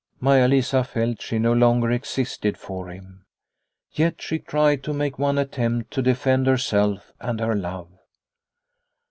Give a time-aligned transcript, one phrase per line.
[0.19, 3.23] Maia Lisa felt she no longer existed for him.
[3.91, 7.91] Yet she tried to make one attempt to defend herself and her love.